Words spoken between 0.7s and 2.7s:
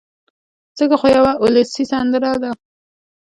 ځکه خو يوه اولسي سندره ده